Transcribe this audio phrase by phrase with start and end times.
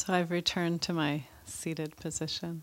[0.00, 2.62] So I've returned to my seated position.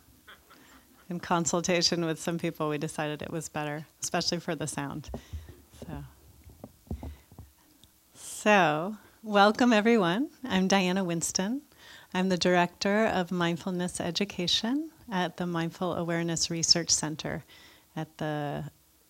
[1.07, 5.11] In consultation with some people, we decided it was better, especially for the sound.
[5.85, 6.03] So,
[8.15, 10.31] so welcome everyone.
[10.45, 11.61] I'm Diana Winston.
[12.11, 17.43] I'm the director of mindfulness education at the Mindful Awareness Research Center
[17.95, 18.63] at the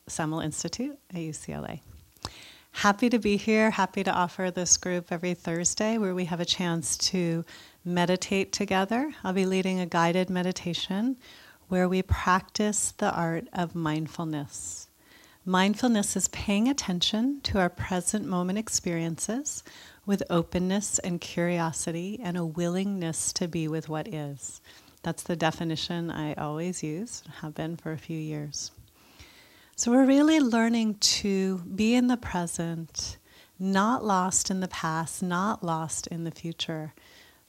[0.07, 1.79] Semel Institute at UCLA.
[2.71, 6.45] Happy to be here, happy to offer this group every Thursday where we have a
[6.45, 7.43] chance to
[7.87, 9.13] meditate together.
[9.23, 11.17] I'll be leading a guided meditation
[11.69, 14.89] where we practice the art of mindfulness.
[15.45, 19.63] Mindfulness is paying attention to our present moment experiences
[20.05, 24.61] with openness and curiosity and a willingness to be with what is.
[25.03, 28.71] That's the definition I always use, have been for a few years.
[29.77, 33.17] So we're really learning to be in the present,
[33.59, 36.93] not lost in the past, not lost in the future.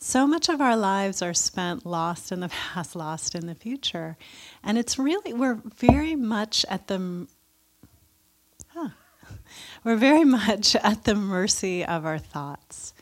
[0.00, 4.16] So much of our lives are spent lost in the past, lost in the future.
[4.62, 7.26] And it's really, we're very much at the,
[8.68, 8.90] huh,
[9.84, 12.94] we're very much at the mercy of our thoughts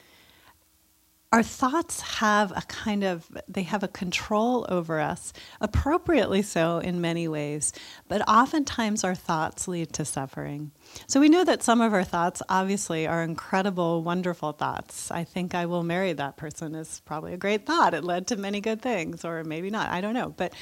[1.37, 6.99] our thoughts have a kind of they have a control over us appropriately so in
[6.99, 7.75] many ways
[8.09, 10.71] but oftentimes our thoughts lead to suffering.
[11.07, 15.11] So we know that some of our thoughts obviously are incredible wonderful thoughts.
[15.11, 17.93] I think i will marry that person is probably a great thought.
[17.93, 19.91] It led to many good things or maybe not.
[19.91, 20.33] I don't know.
[20.35, 20.55] But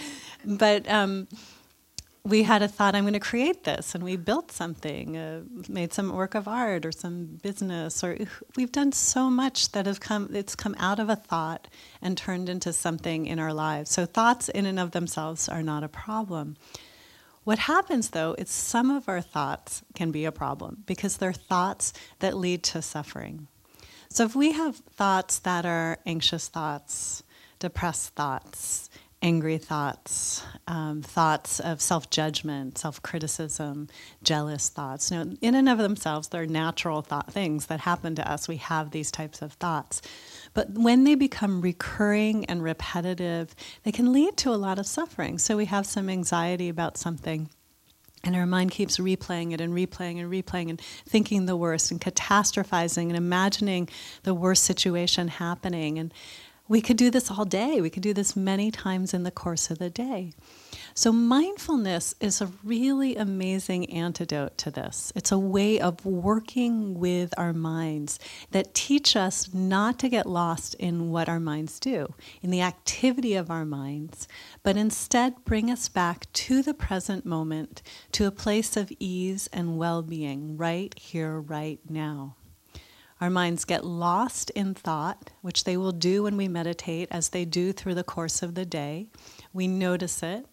[0.44, 1.28] but um,
[2.26, 5.92] we had a thought, I'm going to create this, and we built something, uh, made
[5.92, 8.16] some work of art or some business, or
[8.56, 10.30] we've done so much that have come.
[10.32, 11.68] It's come out of a thought
[12.00, 13.90] and turned into something in our lives.
[13.90, 16.56] So thoughts, in and of themselves, are not a problem.
[17.44, 21.92] What happens though is some of our thoughts can be a problem because they're thoughts
[22.20, 23.48] that lead to suffering.
[24.08, 27.22] So if we have thoughts that are anxious thoughts,
[27.58, 28.88] depressed thoughts,
[29.24, 33.88] angry thoughts, um, thoughts of self judgment, self criticism,
[34.22, 35.10] jealous thoughts.
[35.10, 38.46] Know, in and of themselves, they're natural thought things that happen to us.
[38.46, 40.02] We have these types of thoughts.
[40.52, 45.38] But when they become recurring and repetitive, they can lead to a lot of suffering.
[45.38, 47.48] So we have some anxiety about something.
[48.22, 52.00] And our mind keeps replaying it and replaying and replaying and thinking the worst and
[52.00, 53.88] catastrophizing and imagining
[54.22, 55.98] the worst situation happening.
[55.98, 56.12] And
[56.66, 57.80] we could do this all day.
[57.80, 60.32] We could do this many times in the course of the day.
[60.94, 65.12] So, mindfulness is a really amazing antidote to this.
[65.16, 68.18] It's a way of working with our minds
[68.52, 73.34] that teach us not to get lost in what our minds do, in the activity
[73.34, 74.28] of our minds,
[74.62, 77.82] but instead bring us back to the present moment,
[78.12, 82.36] to a place of ease and well being, right here, right now.
[83.24, 87.46] Our minds get lost in thought, which they will do when we meditate, as they
[87.46, 89.06] do through the course of the day.
[89.50, 90.44] We notice it,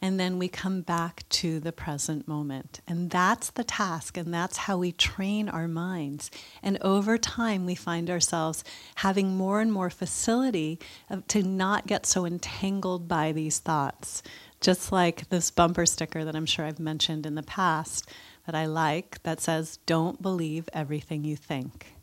[0.00, 2.80] and then we come back to the present moment.
[2.88, 6.30] And that's the task, and that's how we train our minds.
[6.62, 8.64] And over time, we find ourselves
[8.94, 10.78] having more and more facility
[11.26, 14.22] to not get so entangled by these thoughts.
[14.62, 18.08] Just like this bumper sticker that I'm sure I've mentioned in the past
[18.46, 21.97] that I like that says, Don't believe everything you think.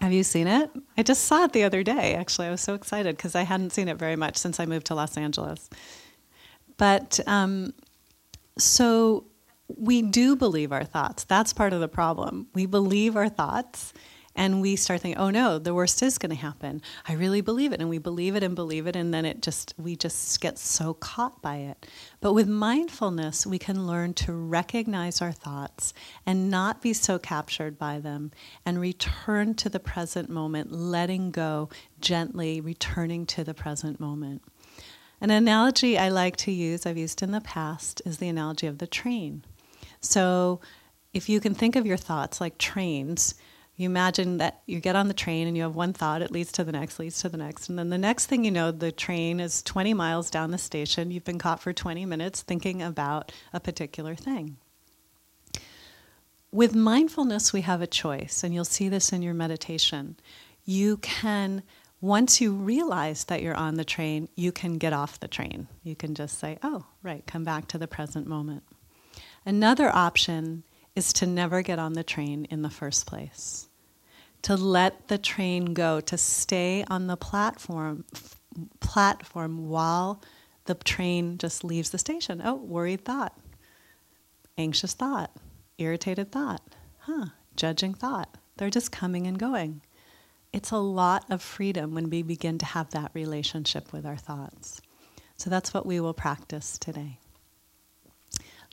[0.00, 0.70] Have you seen it?
[0.96, 2.46] I just saw it the other day, actually.
[2.46, 4.94] I was so excited because I hadn't seen it very much since I moved to
[4.94, 5.68] Los Angeles.
[6.76, 7.74] But um,
[8.58, 9.24] so
[9.76, 11.24] we do believe our thoughts.
[11.24, 12.46] That's part of the problem.
[12.54, 13.92] We believe our thoughts
[14.38, 16.80] and we start thinking, oh no, the worst is going to happen.
[17.08, 17.80] I really believe it.
[17.80, 18.94] And we believe it and believe it.
[18.94, 21.88] And then it just, we just get so caught by it.
[22.20, 25.92] But with mindfulness, we can learn to recognize our thoughts
[26.24, 28.30] and not be so captured by them
[28.64, 31.68] and return to the present moment, letting go
[32.00, 34.42] gently, returning to the present moment.
[35.20, 38.78] An analogy I like to use, I've used in the past, is the analogy of
[38.78, 39.44] the train.
[40.00, 40.60] So
[41.12, 43.34] if you can think of your thoughts like trains,
[43.78, 46.50] you imagine that you get on the train and you have one thought, it leads
[46.50, 47.68] to the next, leads to the next.
[47.68, 51.12] And then the next thing you know, the train is 20 miles down the station.
[51.12, 54.56] You've been caught for 20 minutes thinking about a particular thing.
[56.50, 60.16] With mindfulness, we have a choice, and you'll see this in your meditation.
[60.64, 61.62] You can,
[62.00, 65.68] once you realize that you're on the train, you can get off the train.
[65.84, 68.64] You can just say, oh, right, come back to the present moment.
[69.46, 70.64] Another option
[70.96, 73.67] is to never get on the train in the first place
[74.42, 78.04] to let the train go, to stay on the platform
[78.80, 80.22] platform while
[80.64, 82.42] the train just leaves the station.
[82.44, 83.38] Oh, worried thought,
[84.56, 85.30] anxious thought,
[85.78, 86.62] irritated thought,
[87.00, 87.26] huh,
[87.56, 88.36] judging thought.
[88.56, 89.82] They're just coming and going.
[90.52, 94.80] it's a lot of freedom when we begin to have that relationship with our thoughts.
[95.36, 97.18] So that's what we will practice today.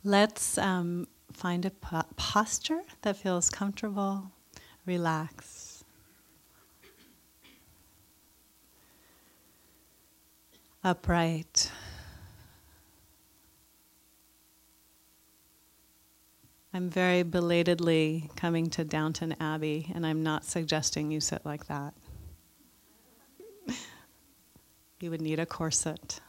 [0.03, 4.31] Let's um, find a po- posture that feels comfortable,
[4.85, 5.83] relax.
[10.83, 11.71] Upright.
[16.73, 21.93] I'm very belatedly coming to Downton Abbey, and I'm not suggesting you sit like that.
[24.99, 26.19] you would need a corset.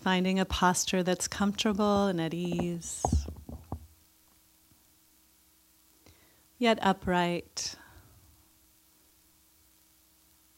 [0.00, 3.02] Finding a posture that's comfortable and at ease,
[6.60, 7.74] yet upright.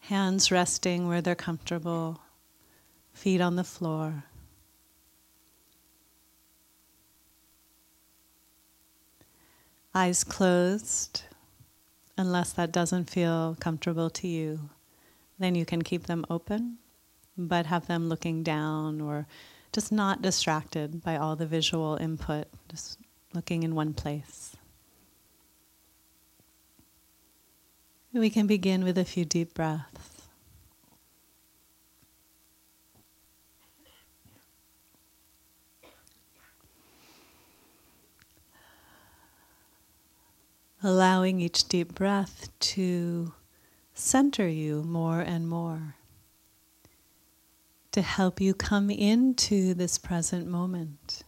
[0.00, 2.20] Hands resting where they're comfortable,
[3.14, 4.24] feet on the floor.
[9.94, 11.22] eyes closed,
[12.16, 14.70] unless that doesn't feel comfortable to you,
[15.38, 16.78] then you can keep them open,
[17.36, 19.26] but have them looking down or
[19.72, 22.98] just not distracted by all the visual input, just
[23.34, 24.56] looking in one place.
[28.12, 30.12] We can begin with a few deep breaths.
[40.82, 43.32] allowing each deep breath to
[43.94, 45.94] center you more and more,
[47.92, 51.22] to help you come into this present moment.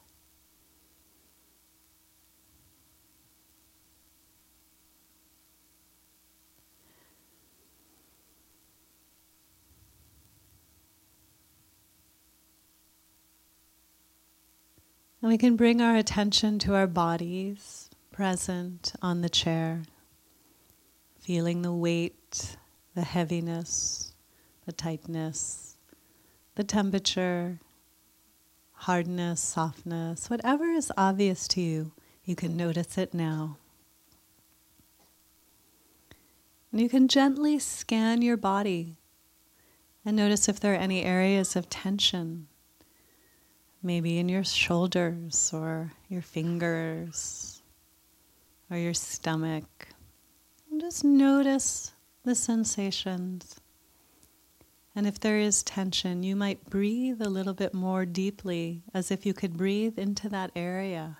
[15.24, 19.84] And we can bring our attention to our bodies present on the chair,
[21.18, 22.58] feeling the weight,
[22.94, 24.12] the heaviness,
[24.66, 25.78] the tightness,
[26.56, 27.58] the temperature,
[28.72, 31.92] hardness, softness, whatever is obvious to you,
[32.26, 33.56] you can notice it now.
[36.70, 38.98] And you can gently scan your body
[40.04, 42.48] and notice if there are any areas of tension,
[43.84, 47.62] maybe in your shoulders or your fingers
[48.70, 49.88] or your stomach.
[50.70, 51.92] And just notice
[52.24, 53.60] the sensations.
[54.96, 59.26] And if there is tension, you might breathe a little bit more deeply, as if
[59.26, 61.18] you could breathe into that area,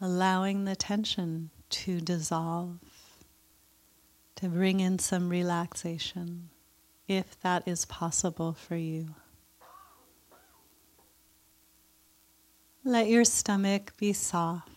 [0.00, 2.78] allowing the tension to dissolve,
[4.36, 6.48] to bring in some relaxation,
[7.08, 9.14] if that is possible for you.
[12.84, 14.68] Let your stomach be soft.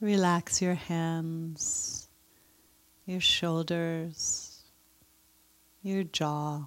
[0.00, 2.08] Relax your hands,
[3.04, 4.62] your shoulders,
[5.82, 6.66] your jaw.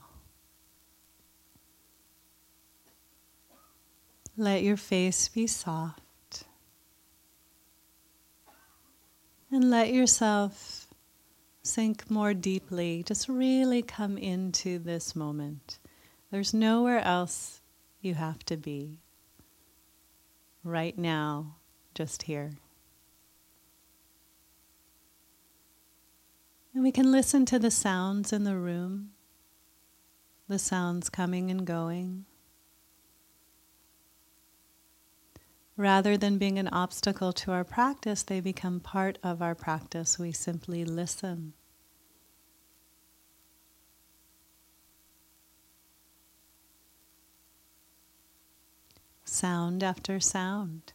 [4.36, 6.44] Let your face be soft.
[9.50, 10.81] And let yourself
[11.64, 13.04] sink more deeply.
[13.04, 15.80] Just really come into this moment.
[16.32, 17.62] There's nowhere else
[18.02, 19.00] you have to be.
[20.64, 21.56] Right now,
[21.94, 22.52] just here.
[26.74, 29.12] And we can listen to the sounds in the room,
[30.48, 32.26] the sounds coming and going.
[35.78, 40.20] Rather than being an obstacle to our practice, they become part of our practice.
[40.20, 41.54] We simply listen.
[49.24, 50.94] Sound after sound.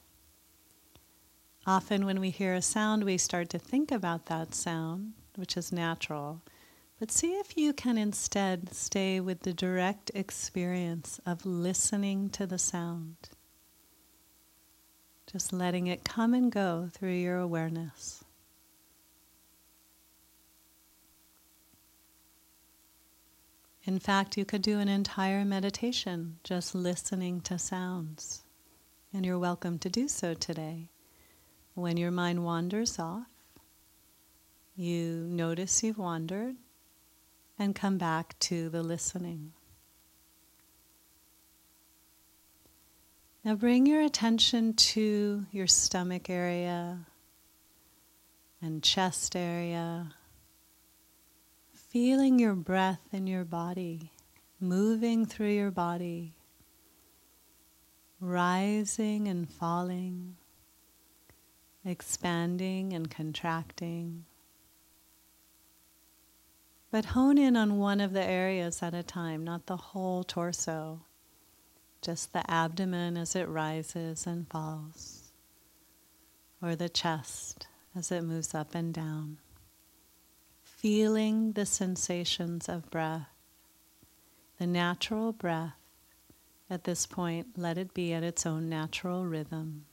[1.67, 5.73] Often, when we hear a sound, we start to think about that sound which is
[5.73, 6.43] natural.
[6.99, 12.59] But see if you can instead stay with the direct experience of listening to the
[12.59, 13.31] sound.
[15.31, 18.25] Just letting it come and go through your awareness.
[23.85, 28.43] In fact, you could do an entire meditation just listening to sounds.
[29.13, 30.89] And you're welcome to do so today.
[31.75, 33.29] When your mind wanders off,
[34.75, 36.57] you notice you've wandered
[37.59, 39.53] and come back to the listening.
[43.47, 47.07] Now bring your attention to your stomach area
[48.61, 50.15] and chest area,
[51.73, 54.11] feeling your breath in your body,
[54.59, 56.35] moving through your body.
[58.19, 60.35] rising and falling,
[61.85, 64.25] expanding and contracting.
[66.91, 71.06] But hone in on one of the areas at a time, not the whole torso,
[72.03, 75.33] just the abdomen as it rises and falls,
[76.63, 79.39] or the chest as it moves up and down.
[80.63, 83.29] Feeling the sensations of breath,
[84.59, 85.75] the natural breath.
[86.69, 89.87] At this point, let it be at its own natural rhythm.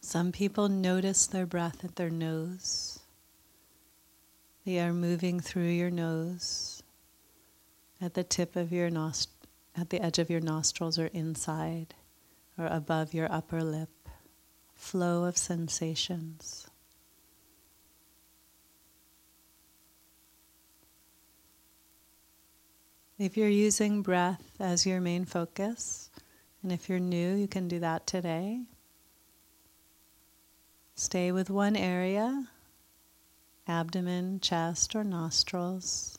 [0.00, 3.01] Some people notice their breath at their nose.
[4.64, 6.82] They are moving through your nose,
[8.00, 9.26] at the tip of your nost-
[9.76, 11.94] at the edge of your nostrils or inside,
[12.56, 14.08] or above your upper lip.
[14.74, 16.68] Flow of sensations.
[23.18, 26.10] If you're using breath as your main focus,
[26.62, 28.62] and if you're new, you can do that today.
[30.94, 32.48] Stay with one area
[33.72, 36.18] abdomen, chest, or nostrils,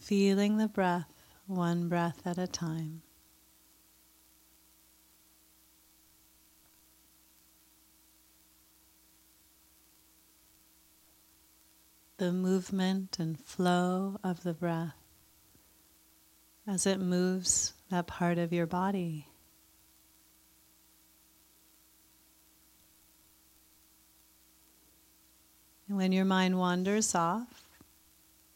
[0.00, 1.06] feeling the breath
[1.46, 3.00] one breath at a time.
[12.16, 14.96] The movement and flow of the breath
[16.66, 19.28] as it moves that part of your body.
[25.88, 27.68] And when your mind wanders off,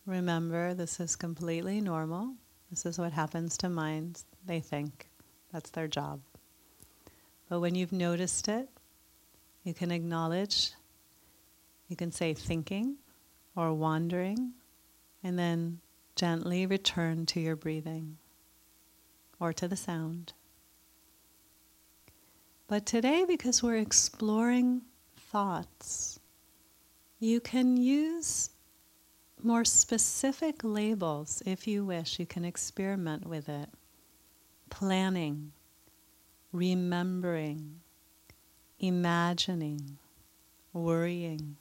[0.05, 2.35] remember this is completely normal.
[2.71, 4.25] This is what happens to minds.
[4.47, 5.09] They think
[5.53, 6.21] that's their job.
[7.49, 8.69] But when you've noticed it,
[9.65, 10.73] you can acknowledge,
[11.89, 12.97] you can say thinking
[13.57, 14.53] or wandering,
[15.23, 15.81] and then
[16.17, 18.19] gently return to your breathing
[19.41, 20.33] or to the sound.
[22.69, 24.83] But today, because we're exploring
[25.17, 26.12] thoughts,
[27.23, 28.51] you can use
[29.41, 32.19] more specific labels if you wish.
[32.19, 33.69] You can experiment with it.
[34.71, 35.53] Planning,
[36.51, 37.79] remembering,
[38.81, 39.99] imagining,
[40.73, 41.59] worrying.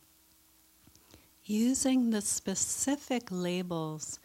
[1.45, 4.19] Using the specific labels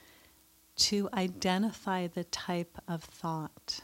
[0.76, 3.80] to identify the type of thought.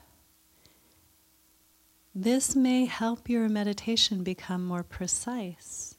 [2.14, 5.91] This may help your meditation become more precise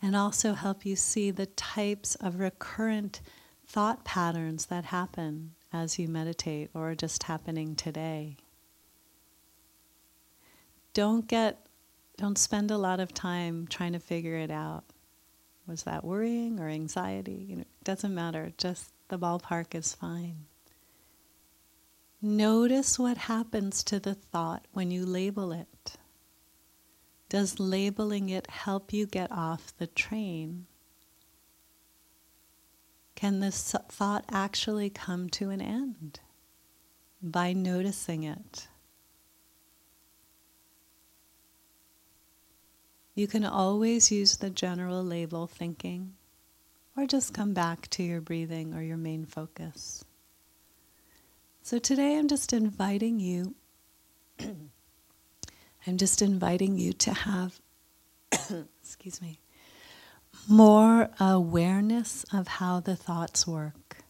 [0.00, 3.20] and also help you see the types of recurrent
[3.66, 8.36] thought patterns that happen as you meditate or just happening today.
[10.94, 11.66] Don't get
[12.16, 14.82] don't spend a lot of time trying to figure it out.
[15.68, 17.46] Was that worrying or anxiety?
[17.48, 18.52] You know, it doesn't matter.
[18.58, 20.46] Just the ballpark is fine.
[22.20, 25.96] Notice what happens to the thought when you label it.
[27.28, 30.66] Does labeling it help you get off the train?
[33.14, 36.20] Can this thought actually come to an end
[37.22, 38.68] by noticing it?
[43.14, 46.14] You can always use the general label thinking,
[46.96, 50.04] or just come back to your breathing or your main focus.
[51.62, 53.56] So today I'm just inviting you
[55.88, 57.58] I'm just inviting you to have,
[58.82, 59.40] excuse me,
[60.46, 64.04] more awareness of how the thoughts work.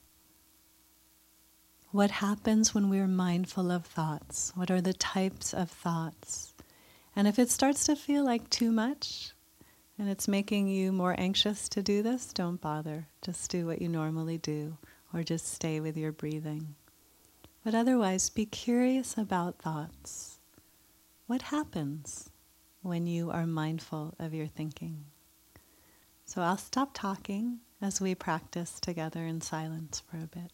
[1.92, 4.50] What happens when we're mindful of thoughts?
[4.56, 6.52] What are the types of thoughts?
[7.14, 9.30] And if it starts to feel like too much
[10.00, 13.06] and it's making you more anxious to do this, don't bother.
[13.22, 14.76] Just do what you normally do
[15.14, 16.74] or just stay with your breathing.
[17.64, 20.37] But otherwise, be curious about thoughts.
[21.28, 22.30] What happens
[22.80, 25.04] when you are mindful of your thinking?
[26.24, 30.50] So I'll stop talking as we practice together in silence for a bit.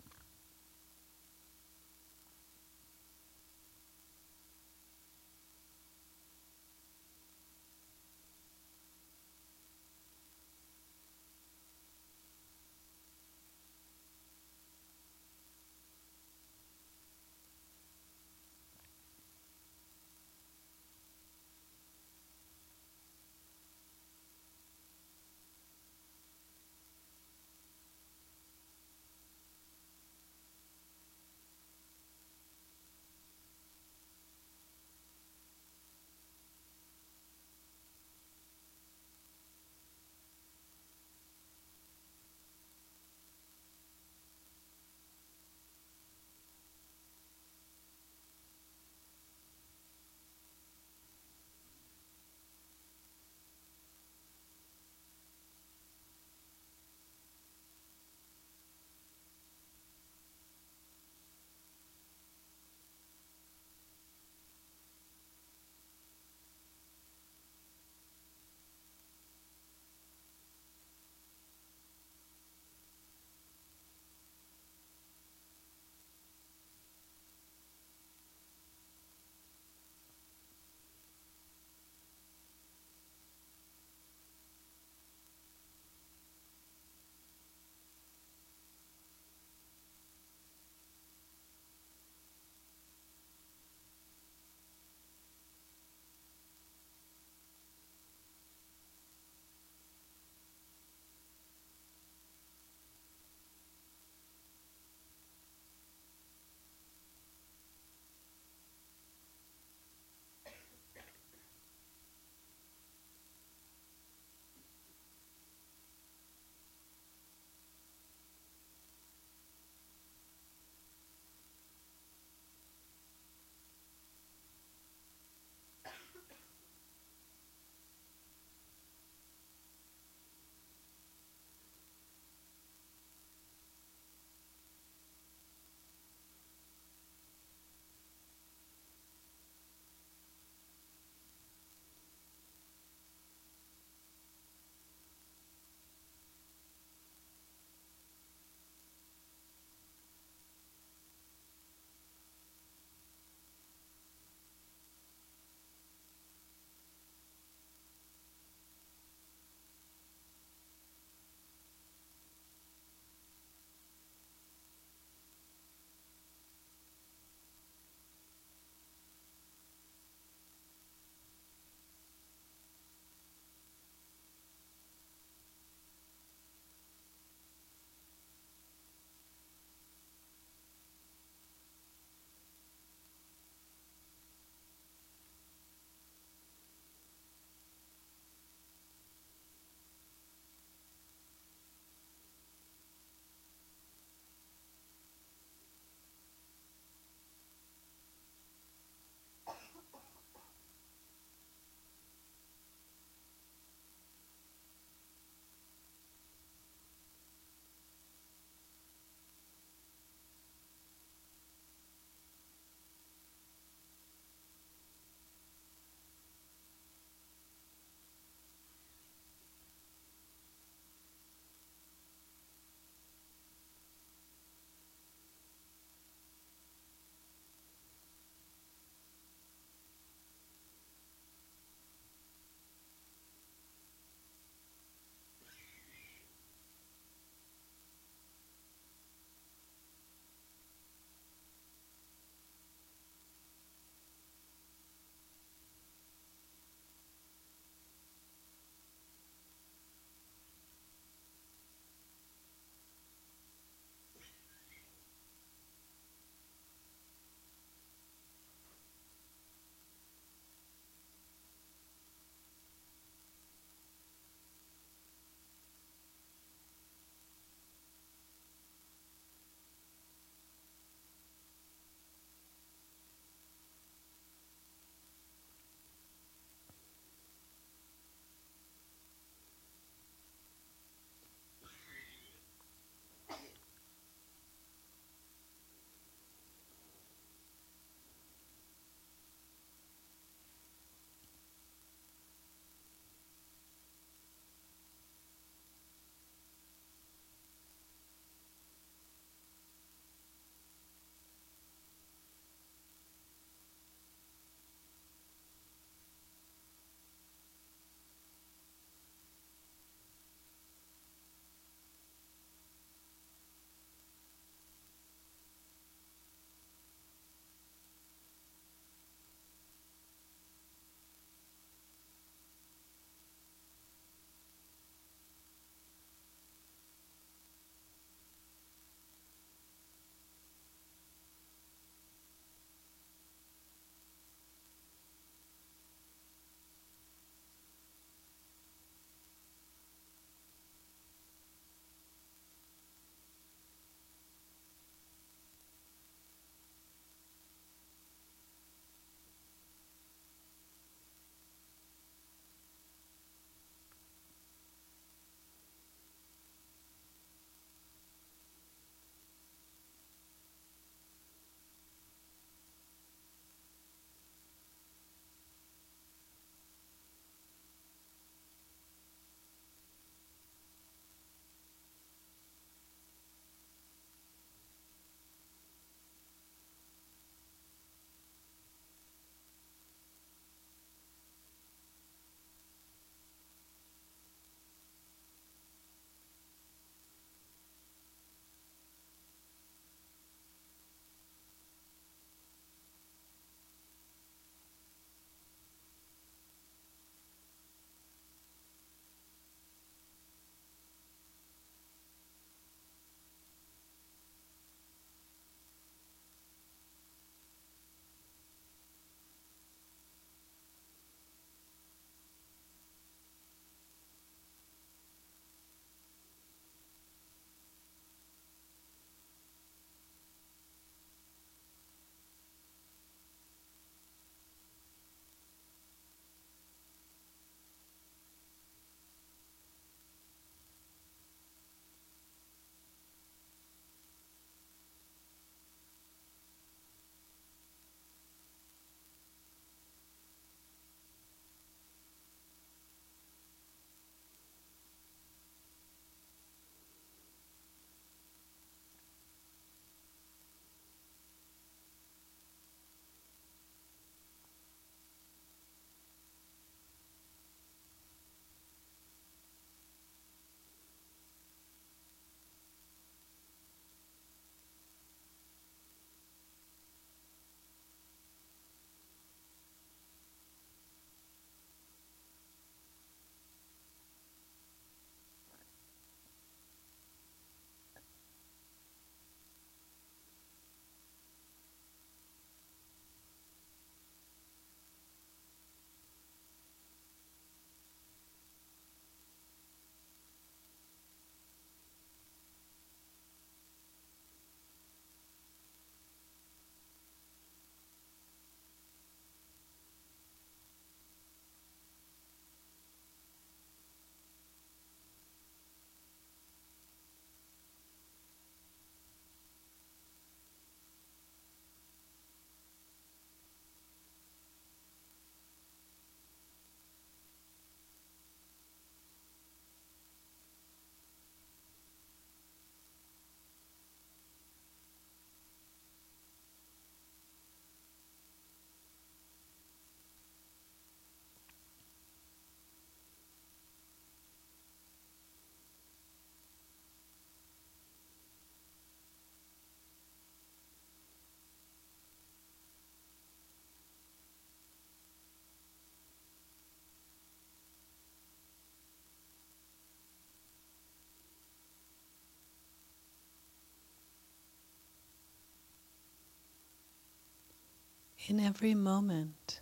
[558.27, 559.61] In every moment,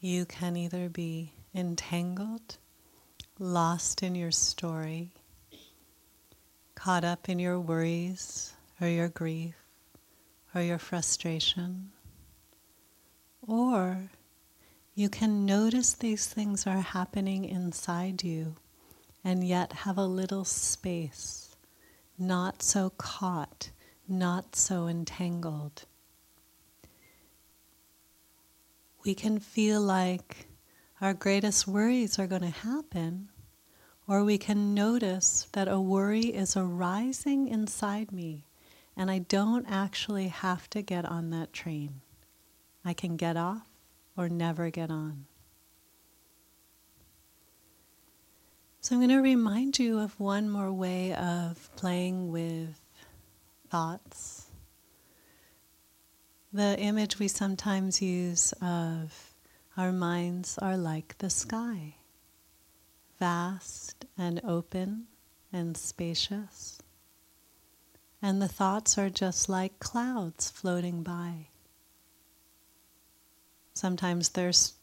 [0.00, 2.56] you can either be entangled,
[3.38, 5.12] lost in your story,
[6.74, 9.54] caught up in your worries or your grief
[10.52, 11.92] or your frustration,
[13.46, 14.10] or
[14.96, 18.56] you can notice these things are happening inside you
[19.22, 21.54] and yet have a little space,
[22.18, 23.70] not so caught,
[24.08, 25.84] not so entangled
[29.04, 30.48] we can feel like
[31.00, 33.28] our greatest worries are going to happen,
[34.06, 38.44] or we can notice that a worry is arising inside me
[38.96, 42.00] and I don't actually have to get on that train.
[42.84, 43.66] I can get off
[44.16, 45.26] or never get on.
[48.80, 52.80] So I'm going to remind you of one more way of playing with
[53.70, 54.33] thoughts
[56.54, 59.34] the image we sometimes use of
[59.76, 61.96] our minds are like the sky,
[63.18, 65.04] vast and open
[65.52, 66.78] and spacious.
[68.22, 71.48] And the thoughts are just like clouds floating by.
[73.72, 74.74] Sometimes there's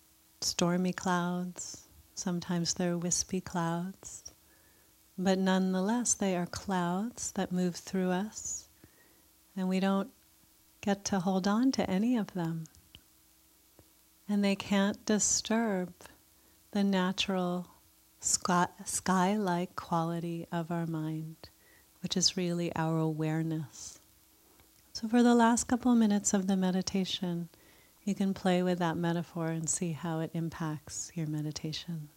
[0.42, 4.34] stormy clouds, sometimes they're wispy clouds,
[5.18, 8.68] but nonetheless, they are clouds that move through us,
[9.56, 10.12] and we don't
[10.82, 12.66] get to hold on to any of them.
[14.28, 15.94] And they can't disturb
[16.72, 17.68] the natural
[18.20, 21.50] sky like quality of our mind,
[22.02, 24.00] which is really our awareness.
[24.94, 27.50] So, for the last couple minutes of the meditation,
[28.04, 32.10] you can play with that metaphor and see how it impacts your meditation.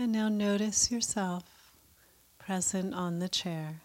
[0.00, 1.74] And now notice yourself
[2.38, 3.82] present on the chair.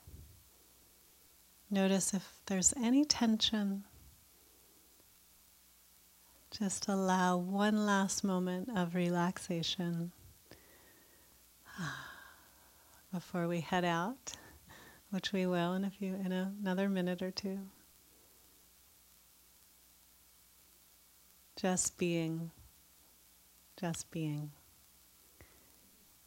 [1.69, 3.83] Notice if there's any tension.
[6.57, 10.13] Just allow one last moment of relaxation
[13.13, 14.31] before we head out,
[15.09, 17.59] which we will in a few in another minute or two.
[21.57, 22.51] Just being,
[23.77, 24.51] just being.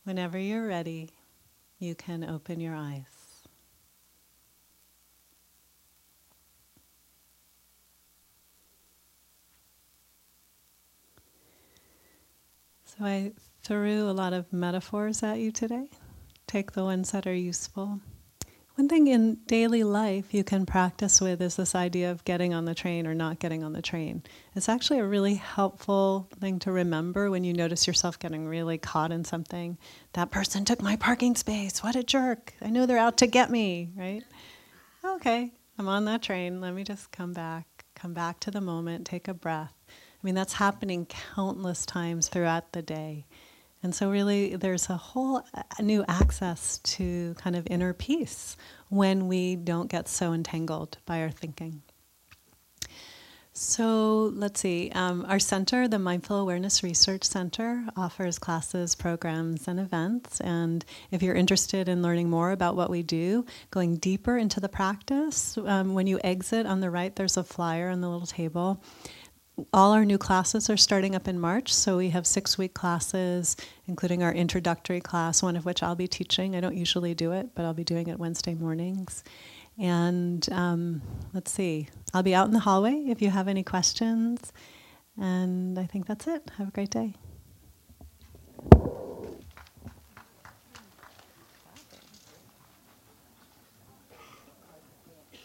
[0.08, 1.10] Whenever you're ready,
[1.78, 3.42] you can open your eyes.
[12.84, 15.90] So I threw a lot of metaphors at you today.
[16.46, 18.00] Take the ones that are useful.
[18.78, 22.64] One thing in daily life you can practice with is this idea of getting on
[22.64, 24.22] the train or not getting on the train.
[24.54, 29.10] It's actually a really helpful thing to remember when you notice yourself getting really caught
[29.10, 29.78] in something.
[30.12, 31.82] That person took my parking space.
[31.82, 32.54] What a jerk.
[32.62, 34.22] I know they're out to get me, right?
[35.04, 36.60] Okay, I'm on that train.
[36.60, 39.74] Let me just come back, come back to the moment, take a breath.
[39.88, 43.26] I mean, that's happening countless times throughout the day.
[43.82, 45.44] And so, really, there's a whole
[45.80, 48.56] new access to kind of inner peace
[48.88, 51.82] when we don't get so entangled by our thinking.
[53.60, 54.92] So let's see.
[54.94, 60.40] Um, our center, the Mindful Awareness Research Center, offers classes, programs, and events.
[60.40, 64.68] And if you're interested in learning more about what we do, going deeper into the
[64.68, 68.80] practice, um, when you exit on the right, there's a flyer on the little table.
[69.72, 73.56] All our new classes are starting up in March, so we have six week classes,
[73.86, 76.54] including our introductory class, one of which I'll be teaching.
[76.54, 79.24] I don't usually do it, but I'll be doing it Wednesday mornings.
[79.76, 84.52] And um, let's see, I'll be out in the hallway if you have any questions.
[85.20, 86.48] And I think that's it.
[86.58, 87.14] Have a great day.